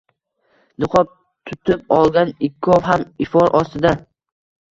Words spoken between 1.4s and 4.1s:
tutib olgan ikkov ham ifor ostida